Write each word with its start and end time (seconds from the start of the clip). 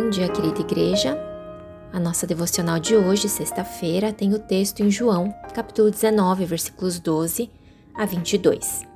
Bom 0.00 0.08
dia, 0.08 0.30
querida 0.30 0.60
igreja. 0.60 1.18
A 1.92 2.00
nossa 2.00 2.26
devocional 2.26 2.78
de 2.78 2.96
hoje, 2.96 3.28
sexta-feira, 3.28 4.14
tem 4.14 4.32
o 4.32 4.38
texto 4.38 4.80
em 4.80 4.90
João, 4.90 5.30
capítulo 5.54 5.90
19, 5.90 6.46
versículos 6.46 6.98
12 6.98 7.50
a 7.94 8.06
22. 8.06 8.86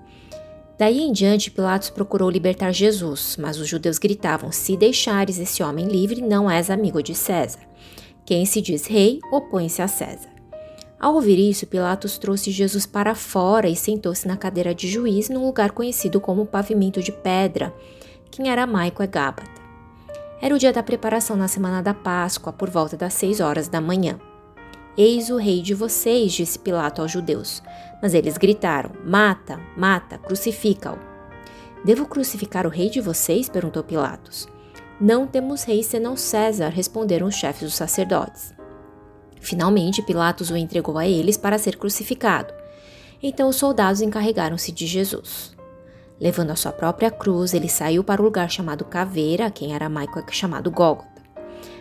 Daí 0.79 1.03
em 1.03 1.13
diante, 1.13 1.51
Pilatos 1.51 1.91
procurou 1.91 2.31
libertar 2.31 2.73
Jesus, 2.73 3.37
mas 3.39 3.59
os 3.59 3.69
judeus 3.69 3.99
gritavam: 3.99 4.51
Se 4.51 4.79
deixares 4.79 5.39
esse 5.39 5.63
homem 5.63 5.87
livre, 5.89 6.23
não 6.23 6.51
és 6.51 6.71
amigo 6.71 7.03
de 7.03 7.15
César. 7.15 7.61
Quem 8.25 8.47
se 8.47 8.63
diz 8.63 8.87
rei, 8.87 9.21
opõe-se 9.31 9.83
a 9.83 9.87
César. 9.87 10.31
Ao 10.99 11.15
ouvir 11.15 11.39
isso, 11.39 11.67
Pilatos 11.67 12.17
trouxe 12.17 12.51
Jesus 12.51 12.87
para 12.87 13.15
fora 13.15 13.69
e 13.69 13.77
sentou-se 13.77 14.27
na 14.27 14.39
cadeira 14.39 14.75
de 14.75 14.89
juiz 14.89 15.29
num 15.29 15.45
lugar 15.45 15.73
conhecido 15.73 16.19
como 16.19 16.47
pavimento 16.47 17.03
de 17.03 17.13
pedra, 17.13 17.75
que 18.31 18.41
em 18.41 18.49
aramaico 18.49 19.03
é 19.03 19.07
Gábata. 19.07 19.54
Era 20.41 20.55
o 20.55 20.59
dia 20.59 20.73
da 20.73 20.83
preparação 20.83 21.37
na 21.37 21.49
semana 21.49 21.83
da 21.83 21.95
Páscoa, 21.95 22.53
por 22.53 22.69
volta 22.69 22.97
das 22.97 23.15
seis 23.15 23.41
horas 23.41 23.69
da 23.69 23.81
manhã. 23.81 24.19
Eis 24.97 25.31
o 25.31 25.37
rei 25.37 25.61
de 25.61 25.75
vocês, 25.75 26.33
disse 26.33 26.59
Pilato 26.59 27.03
aos 27.03 27.11
judeus. 27.11 27.63
Mas 28.01 28.15
eles 28.15 28.39
gritaram: 28.39 28.91
Mata, 29.05 29.59
mata, 29.77 30.19
crucifica-o. 30.19 30.99
Devo 31.85 32.07
crucificar 32.07 32.67
o 32.67 32.71
rei 32.71 32.89
de 32.89 33.01
vocês? 33.01 33.49
perguntou 33.49 33.83
Pilatos. 33.83 34.49
Não 35.01 35.27
temos 35.27 35.65
rei 35.65 35.83
senão 35.83 36.17
César, 36.17 36.69
responderam 36.69 37.27
os 37.27 37.35
chefes 37.35 37.63
dos 37.63 37.75
sacerdotes. 37.75 38.55
Finalmente, 39.41 40.01
Pilatos 40.01 40.51
o 40.51 40.57
entregou 40.57 40.97
a 40.97 41.07
eles 41.07 41.37
para 41.37 41.59
ser 41.59 41.77
crucificado. 41.77 42.55
Então 43.23 43.49
os 43.49 43.57
soldados 43.57 44.01
encarregaram-se 44.01 44.71
de 44.71 44.87
Jesus. 44.87 45.55
Levando 46.21 46.51
a 46.51 46.57
sua 46.57 46.73
própria 46.73 47.11
cruz, 47.11 47.55
ele 47.55 47.69
saiu 47.69 48.05
para 48.05 48.21
o 48.21 48.25
lugar 48.25 48.51
chamado 48.51 48.85
Caveira, 48.85 49.51
que 49.51 49.65
em 49.65 49.75
aramaico 49.75 50.19
é 50.19 50.25
chamado 50.31 50.71
Gólgota. 50.71 51.23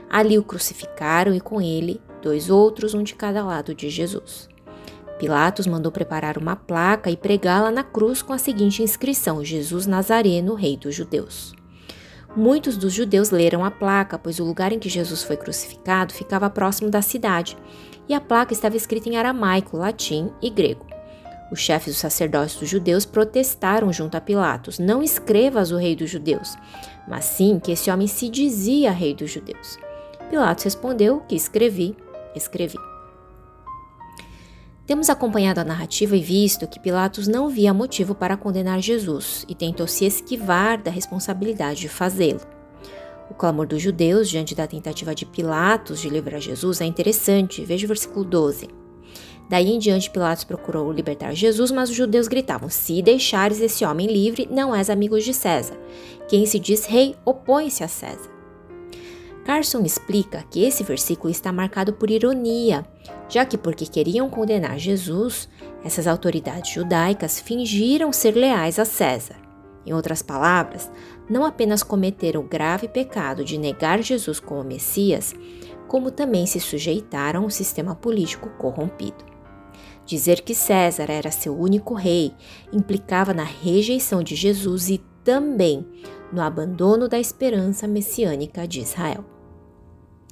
Ali 0.09 0.37
o 0.37 0.43
crucificaram 0.43 1.33
e 1.33 1.39
com 1.39 1.61
ele 1.61 2.01
dois 2.21 2.49
outros, 2.49 2.93
um 2.93 3.03
de 3.03 3.15
cada 3.15 3.43
lado 3.43 3.75
de 3.75 3.89
Jesus. 3.89 4.49
Pilatos 5.19 5.67
mandou 5.67 5.91
preparar 5.91 6.37
uma 6.37 6.55
placa 6.55 7.09
e 7.09 7.17
pregá-la 7.17 7.71
na 7.71 7.83
cruz 7.83 8.21
com 8.21 8.33
a 8.33 8.37
seguinte 8.37 8.81
inscrição: 8.81 9.43
Jesus 9.43 9.85
Nazareno, 9.85 10.55
Rei 10.55 10.75
dos 10.75 10.95
Judeus. 10.95 11.53
Muitos 12.35 12.77
dos 12.77 12.91
judeus 12.91 13.29
leram 13.29 13.63
a 13.63 13.69
placa, 13.69 14.17
pois 14.17 14.39
o 14.39 14.43
lugar 14.43 14.71
em 14.71 14.79
que 14.79 14.89
Jesus 14.89 15.21
foi 15.21 15.37
crucificado 15.37 16.13
ficava 16.13 16.49
próximo 16.49 16.89
da 16.89 17.01
cidade, 17.01 17.55
e 18.09 18.13
a 18.13 18.19
placa 18.19 18.53
estava 18.53 18.75
escrita 18.75 19.07
em 19.07 19.17
aramaico, 19.17 19.77
latim 19.77 20.31
e 20.41 20.49
grego. 20.49 20.92
Os 21.53 21.59
chefes 21.59 21.93
dos 21.93 22.01
sacerdotes 22.01 22.55
dos 22.55 22.67
judeus 22.67 23.05
protestaram 23.05 23.93
junto 23.93 24.17
a 24.17 24.21
Pilatos: 24.21 24.79
Não 24.79 25.03
escrevas 25.03 25.71
o 25.71 25.77
rei 25.77 25.95
dos 25.95 26.09
judeus, 26.09 26.57
mas 27.07 27.25
sim 27.25 27.59
que 27.59 27.71
esse 27.71 27.91
homem 27.91 28.07
se 28.07 28.27
dizia 28.27 28.89
rei 28.89 29.13
dos 29.13 29.29
judeus. 29.29 29.77
Pilatos 30.31 30.63
respondeu 30.63 31.19
que 31.19 31.35
escrevi, 31.35 31.95
escrevi. 32.35 32.79
Temos 34.87 35.11
acompanhado 35.11 35.59
a 35.59 35.63
narrativa 35.63 36.17
e 36.17 36.23
visto 36.23 36.67
que 36.67 36.79
Pilatos 36.79 37.27
não 37.27 37.47
via 37.49 37.71
motivo 37.71 38.15
para 38.15 38.35
condenar 38.35 38.81
Jesus 38.81 39.45
e 39.47 39.53
tentou 39.53 39.85
se 39.85 40.05
esquivar 40.05 40.81
da 40.81 40.89
responsabilidade 40.89 41.81
de 41.81 41.87
fazê-lo. 41.87 42.41
O 43.29 43.35
clamor 43.35 43.67
dos 43.67 43.79
judeus 43.79 44.27
diante 44.27 44.55
da 44.55 44.65
tentativa 44.65 45.13
de 45.13 45.27
Pilatos 45.27 46.01
de 46.01 46.09
livrar 46.09 46.41
Jesus 46.41 46.81
é 46.81 46.85
interessante. 46.85 47.63
Veja 47.63 47.85
o 47.85 47.87
versículo 47.87 48.25
12. 48.25 48.82
Daí 49.49 49.71
em 49.71 49.79
diante, 49.79 50.09
Pilatos 50.09 50.43
procurou 50.43 50.91
libertar 50.91 51.33
Jesus, 51.33 51.71
mas 51.71 51.89
os 51.89 51.95
judeus 51.95 52.27
gritavam: 52.27 52.69
Se 52.69 53.01
deixares 53.01 53.59
esse 53.59 53.85
homem 53.85 54.07
livre, 54.07 54.47
não 54.49 54.73
és 54.73 54.89
amigo 54.89 55.19
de 55.19 55.33
César. 55.33 55.77
Quem 56.27 56.45
se 56.45 56.59
diz 56.59 56.85
rei 56.85 57.15
opõe-se 57.25 57.83
a 57.83 57.87
César. 57.87 58.31
Carson 59.45 59.81
explica 59.81 60.43
que 60.49 60.63
esse 60.63 60.83
versículo 60.83 61.29
está 61.29 61.51
marcado 61.51 61.93
por 61.93 62.09
ironia, 62.09 62.85
já 63.27 63.45
que, 63.45 63.57
porque 63.57 63.85
queriam 63.85 64.29
condenar 64.29 64.79
Jesus, 64.79 65.49
essas 65.83 66.07
autoridades 66.07 66.71
judaicas 66.71 67.41
fingiram 67.41 68.13
ser 68.13 68.35
leais 68.35 68.79
a 68.79 68.85
César. 68.85 69.35
Em 69.85 69.93
outras 69.93 70.21
palavras, 70.21 70.89
não 71.29 71.43
apenas 71.43 71.83
cometeram 71.83 72.39
o 72.39 72.47
grave 72.47 72.87
pecado 72.87 73.43
de 73.43 73.57
negar 73.57 74.01
Jesus 74.01 74.39
como 74.39 74.63
Messias, 74.63 75.35
como 75.89 76.09
também 76.09 76.45
se 76.45 76.59
sujeitaram 76.61 77.43
ao 77.43 77.49
sistema 77.49 77.93
político 77.93 78.49
corrompido. 78.57 79.32
Dizer 80.05 80.41
que 80.41 80.53
César 80.53 81.09
era 81.09 81.31
seu 81.31 81.57
único 81.57 81.93
rei 81.93 82.33
implicava 82.71 83.33
na 83.33 83.43
rejeição 83.43 84.21
de 84.21 84.35
Jesus 84.35 84.89
e 84.89 85.01
também 85.23 85.87
no 86.31 86.41
abandono 86.41 87.07
da 87.07 87.19
esperança 87.19 87.87
messiânica 87.87 88.67
de 88.67 88.81
Israel. 88.81 89.23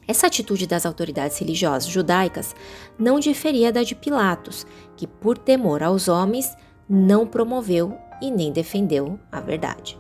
Essa 0.08 0.28
atitude 0.28 0.68
das 0.68 0.86
autoridades 0.86 1.38
religiosas 1.38 1.88
judaicas 1.88 2.54
não 3.00 3.20
diferia 3.20 3.72
da 3.72 3.84
de 3.84 3.96
Pilatos, 3.96 4.66
que, 4.98 5.08
por 5.08 5.38
temor 5.38 5.82
aos 5.82 6.08
homens, 6.08 6.54
não 6.90 7.26
promoveu 7.26 7.98
e 8.22 8.30
nem 8.30 8.52
defendeu 8.52 9.18
a 9.32 9.40
verdade. 9.40 9.98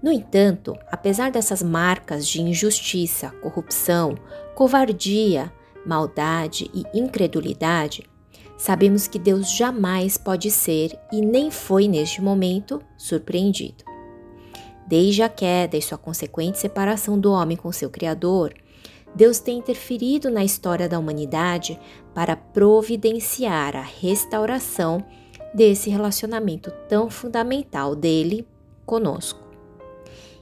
No 0.00 0.12
entanto, 0.12 0.78
apesar 0.92 1.32
dessas 1.32 1.60
marcas 1.60 2.26
de 2.28 2.40
injustiça, 2.40 3.30
corrupção, 3.42 4.14
covardia, 4.54 5.52
maldade 5.84 6.70
e 6.72 6.84
incredulidade, 6.96 8.08
Sabemos 8.58 9.06
que 9.06 9.20
Deus 9.20 9.56
jamais 9.56 10.18
pode 10.18 10.50
ser 10.50 10.98
e 11.12 11.20
nem 11.20 11.48
foi 11.48 11.86
neste 11.86 12.20
momento 12.20 12.82
surpreendido. 12.96 13.84
Desde 14.84 15.22
a 15.22 15.28
queda 15.28 15.76
e 15.76 15.82
sua 15.82 15.96
consequente 15.96 16.58
separação 16.58 17.20
do 17.20 17.30
homem 17.30 17.56
com 17.56 17.70
seu 17.70 17.88
Criador, 17.88 18.52
Deus 19.14 19.38
tem 19.38 19.58
interferido 19.58 20.28
na 20.28 20.44
história 20.44 20.88
da 20.88 20.98
humanidade 20.98 21.78
para 22.12 22.34
providenciar 22.34 23.76
a 23.76 23.80
restauração 23.80 25.04
desse 25.54 25.88
relacionamento 25.88 26.72
tão 26.88 27.08
fundamental 27.08 27.94
dele 27.94 28.44
conosco. 28.84 29.40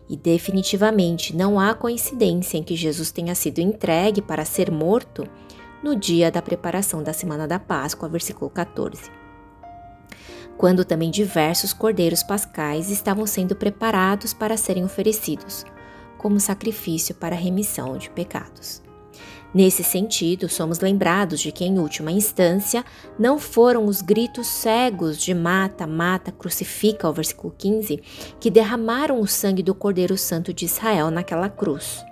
E 0.08 0.16
definitivamente 0.16 1.36
não 1.36 1.60
há 1.60 1.74
coincidência 1.74 2.56
em 2.56 2.62
que 2.62 2.76
Jesus 2.76 3.10
tenha 3.10 3.34
sido 3.34 3.58
entregue 3.58 4.22
para 4.22 4.44
ser 4.44 4.70
morto 4.70 5.28
no 5.86 5.94
dia 5.94 6.32
da 6.32 6.42
preparação 6.42 7.00
da 7.00 7.12
semana 7.12 7.46
da 7.46 7.60
Páscoa, 7.60 8.08
versículo 8.08 8.50
14. 8.50 9.08
Quando 10.58 10.84
também 10.84 11.12
diversos 11.12 11.72
cordeiros 11.72 12.24
pascais 12.24 12.90
estavam 12.90 13.24
sendo 13.24 13.54
preparados 13.54 14.34
para 14.34 14.56
serem 14.56 14.84
oferecidos, 14.84 15.64
como 16.18 16.40
sacrifício 16.40 17.14
para 17.14 17.36
a 17.36 17.38
remissão 17.38 17.96
de 17.96 18.10
pecados. 18.10 18.82
Nesse 19.54 19.84
sentido, 19.84 20.48
somos 20.48 20.80
lembrados 20.80 21.38
de 21.38 21.52
que, 21.52 21.64
em 21.64 21.78
última 21.78 22.10
instância, 22.10 22.84
não 23.16 23.38
foram 23.38 23.86
os 23.86 24.02
gritos 24.02 24.48
cegos 24.48 25.16
de 25.16 25.32
mata, 25.32 25.86
mata, 25.86 26.32
crucifica, 26.32 27.08
o 27.08 27.12
versículo 27.12 27.54
15, 27.56 28.02
que 28.40 28.50
derramaram 28.50 29.20
o 29.20 29.26
sangue 29.28 29.62
do 29.62 29.72
Cordeiro 29.72 30.18
Santo 30.18 30.52
de 30.52 30.64
Israel 30.64 31.12
naquela 31.12 31.48
cruz, 31.48 32.04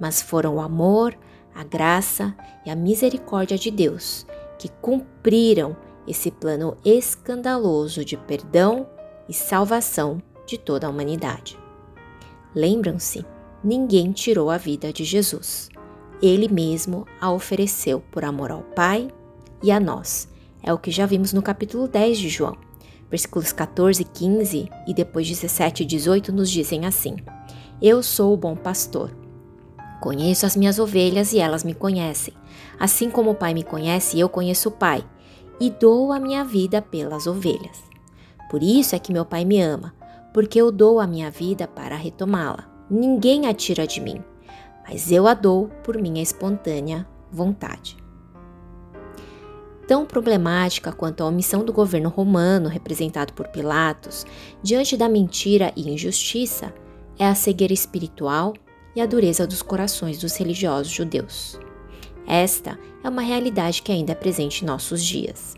mas 0.00 0.20
foram 0.20 0.56
o 0.56 0.60
amor, 0.60 1.16
a 1.56 1.64
graça 1.64 2.36
e 2.64 2.70
a 2.70 2.76
misericórdia 2.76 3.56
de 3.56 3.70
Deus, 3.70 4.26
que 4.58 4.68
cumpriram 4.68 5.74
esse 6.06 6.30
plano 6.30 6.76
escandaloso 6.84 8.04
de 8.04 8.16
perdão 8.16 8.86
e 9.28 9.32
salvação 9.32 10.22
de 10.46 10.58
toda 10.58 10.86
a 10.86 10.90
humanidade. 10.90 11.58
Lembram-se, 12.54 13.24
ninguém 13.64 14.12
tirou 14.12 14.50
a 14.50 14.58
vida 14.58 14.92
de 14.92 15.04
Jesus. 15.04 15.68
Ele 16.22 16.48
mesmo 16.48 17.06
a 17.20 17.32
ofereceu 17.32 18.00
por 18.10 18.24
amor 18.24 18.50
ao 18.50 18.62
Pai 18.62 19.08
e 19.62 19.70
a 19.70 19.80
nós. 19.80 20.28
É 20.62 20.72
o 20.72 20.78
que 20.78 20.90
já 20.90 21.06
vimos 21.06 21.32
no 21.32 21.42
capítulo 21.42 21.88
10 21.88 22.18
de 22.18 22.28
João. 22.28 22.56
Versículos 23.10 23.52
14, 23.52 24.04
15 24.04 24.68
e 24.86 24.94
depois 24.94 25.28
17 25.28 25.82
e 25.82 25.86
18 25.86 26.32
nos 26.32 26.50
dizem 26.50 26.86
assim: 26.86 27.16
Eu 27.80 28.02
sou 28.02 28.32
o 28.32 28.36
bom 28.36 28.56
pastor. 28.56 29.10
Conheço 30.00 30.46
as 30.46 30.56
minhas 30.56 30.78
ovelhas 30.78 31.32
e 31.32 31.38
elas 31.38 31.64
me 31.64 31.74
conhecem. 31.74 32.34
Assim 32.78 33.10
como 33.10 33.30
o 33.30 33.34
Pai 33.34 33.54
me 33.54 33.62
conhece, 33.62 34.18
eu 34.18 34.28
conheço 34.28 34.68
o 34.68 34.72
Pai, 34.72 35.04
e 35.58 35.70
dou 35.70 36.12
a 36.12 36.20
minha 36.20 36.44
vida 36.44 36.82
pelas 36.82 37.26
ovelhas. 37.26 37.82
Por 38.50 38.62
isso 38.62 38.94
é 38.94 38.98
que 38.98 39.12
meu 39.12 39.24
Pai 39.24 39.44
me 39.44 39.60
ama, 39.60 39.94
porque 40.32 40.60
eu 40.60 40.70
dou 40.70 41.00
a 41.00 41.06
minha 41.06 41.30
vida 41.30 41.66
para 41.66 41.96
retomá-la. 41.96 42.68
Ninguém 42.90 43.46
a 43.46 43.54
tira 43.54 43.86
de 43.86 44.00
mim, 44.00 44.22
mas 44.86 45.10
eu 45.10 45.26
a 45.26 45.34
dou 45.34 45.68
por 45.82 45.98
minha 45.98 46.22
espontânea 46.22 47.06
vontade. 47.32 47.96
Tão 49.88 50.04
problemática 50.04 50.92
quanto 50.92 51.22
a 51.22 51.26
omissão 51.26 51.64
do 51.64 51.72
governo 51.72 52.08
romano, 52.08 52.68
representado 52.68 53.32
por 53.32 53.48
Pilatos, 53.48 54.26
diante 54.62 54.96
da 54.96 55.08
mentira 55.08 55.72
e 55.76 55.88
injustiça, 55.88 56.74
é 57.18 57.26
a 57.26 57.34
cegueira 57.34 57.72
espiritual 57.72 58.52
e 58.96 59.00
a 59.00 59.06
dureza 59.06 59.46
dos 59.46 59.60
corações 59.60 60.18
dos 60.18 60.34
religiosos 60.36 60.90
judeus. 60.90 61.60
Esta 62.26 62.78
é 63.04 63.08
uma 63.08 63.20
realidade 63.20 63.82
que 63.82 63.92
ainda 63.92 64.12
é 64.12 64.14
presente 64.14 64.62
em 64.62 64.66
nossos 64.66 65.04
dias. 65.04 65.54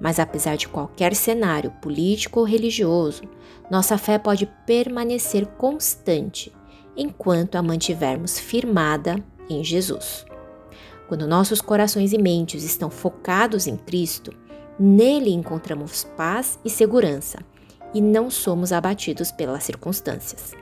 Mas 0.00 0.18
apesar 0.18 0.56
de 0.56 0.68
qualquer 0.68 1.14
cenário 1.14 1.72
político 1.82 2.40
ou 2.40 2.46
religioso, 2.46 3.22
nossa 3.70 3.98
fé 3.98 4.18
pode 4.18 4.46
permanecer 4.66 5.46
constante 5.58 6.52
enquanto 6.96 7.56
a 7.56 7.62
mantivermos 7.62 8.38
firmada 8.38 9.22
em 9.48 9.62
Jesus. 9.62 10.24
Quando 11.08 11.26
nossos 11.26 11.60
corações 11.60 12.12
e 12.12 12.18
mentes 12.18 12.62
estão 12.62 12.88
focados 12.88 13.66
em 13.66 13.76
Cristo, 13.76 14.32
nele 14.78 15.30
encontramos 15.30 16.04
paz 16.16 16.58
e 16.64 16.70
segurança 16.70 17.40
e 17.92 18.00
não 18.00 18.30
somos 18.30 18.72
abatidos 18.72 19.32
pelas 19.32 19.64
circunstâncias. 19.64 20.59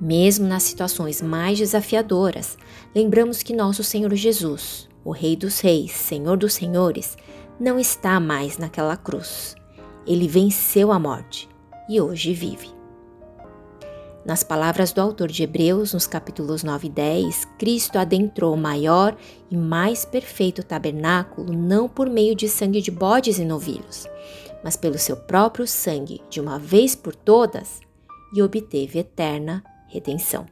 Mesmo 0.00 0.46
nas 0.46 0.62
situações 0.62 1.22
mais 1.22 1.58
desafiadoras, 1.58 2.58
lembramos 2.94 3.42
que 3.42 3.54
nosso 3.54 3.82
Senhor 3.82 4.14
Jesus, 4.14 4.88
o 5.02 5.10
Rei 5.10 5.34
dos 5.34 5.60
Reis, 5.60 5.92
Senhor 5.92 6.36
dos 6.36 6.52
Senhores, 6.52 7.16
não 7.58 7.78
está 7.78 8.20
mais 8.20 8.58
naquela 8.58 8.96
cruz. 8.96 9.54
Ele 10.06 10.28
venceu 10.28 10.92
a 10.92 10.98
morte 10.98 11.48
e 11.88 11.98
hoje 11.98 12.34
vive. 12.34 12.76
Nas 14.22 14.42
palavras 14.42 14.92
do 14.92 15.00
autor 15.00 15.28
de 15.28 15.44
Hebreus, 15.44 15.94
nos 15.94 16.06
capítulos 16.06 16.62
9 16.62 16.88
e 16.88 16.90
10, 16.90 17.44
Cristo 17.58 17.96
adentrou 17.96 18.52
o 18.52 18.58
maior 18.58 19.16
e 19.50 19.56
mais 19.56 20.04
perfeito 20.04 20.64
tabernáculo 20.64 21.52
não 21.52 21.88
por 21.88 22.10
meio 22.10 22.34
de 22.34 22.48
sangue 22.48 22.82
de 22.82 22.90
bodes 22.90 23.38
e 23.38 23.44
novilhos, 23.44 24.06
mas 24.64 24.76
pelo 24.76 24.98
seu 24.98 25.16
próprio 25.16 25.66
sangue, 25.66 26.20
de 26.28 26.40
uma 26.40 26.58
vez 26.58 26.94
por 26.96 27.14
todas, 27.14 27.80
e 28.34 28.42
obteve 28.42 28.98
eterna 28.98 29.62
redenção. 29.88 30.46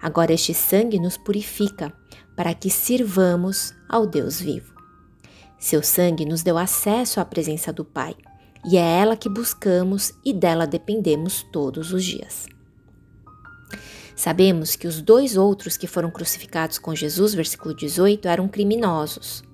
Agora 0.00 0.32
este 0.32 0.52
sangue 0.52 0.98
nos 0.98 1.16
purifica 1.16 1.92
para 2.36 2.54
que 2.54 2.68
sirvamos 2.68 3.74
ao 3.88 4.06
Deus 4.06 4.40
vivo. 4.40 4.74
Seu 5.58 5.82
sangue 5.82 6.26
nos 6.26 6.42
deu 6.42 6.58
acesso 6.58 7.18
à 7.18 7.24
presença 7.24 7.72
do 7.72 7.84
Pai, 7.84 8.14
e 8.64 8.76
é 8.76 8.98
ela 8.98 9.16
que 9.16 9.28
buscamos 9.28 10.12
e 10.24 10.32
dela 10.32 10.66
dependemos 10.66 11.42
todos 11.52 11.92
os 11.92 12.04
dias. 12.04 12.46
Sabemos 14.14 14.76
que 14.76 14.86
os 14.86 15.00
dois 15.00 15.36
outros 15.36 15.76
que 15.76 15.86
foram 15.86 16.10
crucificados 16.10 16.78
com 16.78 16.94
Jesus, 16.94 17.34
versículo 17.34 17.74
18, 17.74 18.26
eram 18.26 18.48
criminosos. 18.48 19.44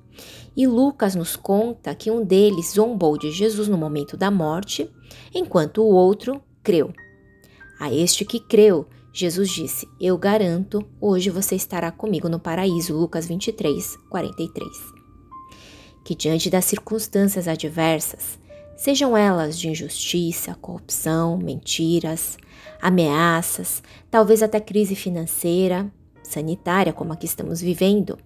E 0.56 0.66
Lucas 0.66 1.14
nos 1.14 1.34
conta 1.34 1.94
que 1.94 2.10
um 2.10 2.24
deles 2.24 2.72
zombou 2.74 3.18
de 3.18 3.32
Jesus 3.32 3.68
no 3.68 3.76
momento 3.76 4.16
da 4.16 4.30
morte, 4.30 4.90
enquanto 5.34 5.82
o 5.82 5.92
outro 5.92 6.40
creu. 6.62 6.92
A 7.82 7.92
este 7.92 8.24
que 8.24 8.38
creu, 8.38 8.86
Jesus 9.12 9.50
disse: 9.50 9.88
Eu 10.00 10.16
garanto, 10.16 10.88
hoje 11.00 11.30
você 11.30 11.56
estará 11.56 11.90
comigo 11.90 12.28
no 12.28 12.38
paraíso. 12.38 12.96
Lucas 12.96 13.26
23, 13.26 13.96
43. 14.08 14.68
Que 16.04 16.14
diante 16.14 16.48
das 16.48 16.64
circunstâncias 16.64 17.48
adversas, 17.48 18.38
sejam 18.76 19.16
elas 19.16 19.58
de 19.58 19.68
injustiça, 19.68 20.54
corrupção, 20.60 21.36
mentiras, 21.36 22.38
ameaças, 22.80 23.82
talvez 24.08 24.44
até 24.44 24.60
crise 24.60 24.94
financeira, 24.94 25.92
sanitária, 26.22 26.92
como 26.92 27.12
a 27.12 27.16
que 27.16 27.26
estamos 27.26 27.60
vivendo, 27.60 28.16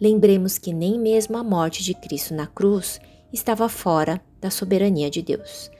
lembremos 0.00 0.58
que 0.58 0.72
nem 0.72 0.98
mesmo 0.98 1.38
a 1.38 1.44
morte 1.44 1.84
de 1.84 1.94
Cristo 1.94 2.34
na 2.34 2.48
cruz 2.48 3.00
estava 3.32 3.68
fora 3.68 4.20
da 4.40 4.50
soberania 4.50 5.08
de 5.08 5.22
Deus. 5.22 5.70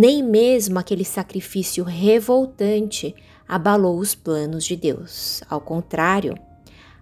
Nem 0.00 0.22
mesmo 0.22 0.78
aquele 0.78 1.04
sacrifício 1.04 1.82
revoltante 1.82 3.12
abalou 3.48 3.98
os 3.98 4.14
planos 4.14 4.62
de 4.64 4.76
Deus. 4.76 5.42
Ao 5.50 5.60
contrário, 5.60 6.38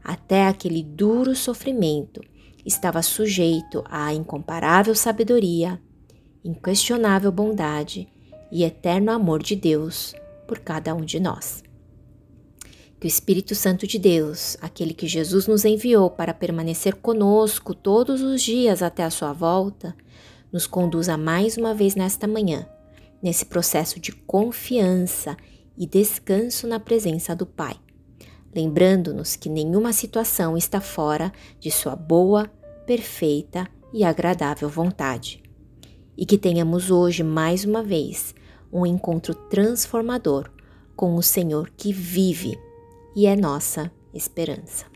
até 0.02 0.46
aquele 0.46 0.82
duro 0.82 1.34
sofrimento 1.36 2.22
estava 2.64 3.02
sujeito 3.02 3.84
à 3.84 4.14
incomparável 4.14 4.94
sabedoria, 4.94 5.78
inquestionável 6.42 7.30
bondade 7.30 8.08
e 8.50 8.64
eterno 8.64 9.12
amor 9.12 9.42
de 9.42 9.54
Deus 9.54 10.14
por 10.48 10.60
cada 10.60 10.94
um 10.94 11.02
de 11.02 11.20
nós. 11.20 11.62
Que 12.98 13.06
o 13.06 13.08
Espírito 13.08 13.54
Santo 13.54 13.86
de 13.86 13.98
Deus, 13.98 14.56
aquele 14.62 14.94
que 14.94 15.06
Jesus 15.06 15.46
nos 15.46 15.66
enviou 15.66 16.08
para 16.08 16.32
permanecer 16.32 16.94
conosco 16.94 17.74
todos 17.74 18.22
os 18.22 18.40
dias 18.40 18.82
até 18.82 19.04
a 19.04 19.10
sua 19.10 19.34
volta, 19.34 19.94
nos 20.50 20.66
conduza 20.66 21.18
mais 21.18 21.58
uma 21.58 21.74
vez 21.74 21.94
nesta 21.94 22.26
manhã, 22.26 22.66
nesse 23.26 23.44
processo 23.44 23.98
de 23.98 24.12
confiança 24.12 25.36
e 25.76 25.84
descanso 25.84 26.64
na 26.64 26.78
presença 26.78 27.34
do 27.34 27.44
Pai, 27.44 27.74
lembrando-nos 28.54 29.34
que 29.34 29.48
nenhuma 29.48 29.92
situação 29.92 30.56
está 30.56 30.80
fora 30.80 31.32
de 31.58 31.68
Sua 31.68 31.96
boa, 31.96 32.48
perfeita 32.86 33.66
e 33.92 34.04
agradável 34.04 34.68
vontade. 34.68 35.42
E 36.16 36.24
que 36.24 36.38
tenhamos 36.38 36.88
hoje 36.88 37.24
mais 37.24 37.64
uma 37.64 37.82
vez 37.82 38.32
um 38.72 38.86
encontro 38.86 39.34
transformador 39.34 40.48
com 40.94 41.16
o 41.16 41.22
Senhor 41.22 41.68
que 41.76 41.92
vive 41.92 42.56
e 43.16 43.26
é 43.26 43.34
nossa 43.34 43.90
esperança. 44.14 44.95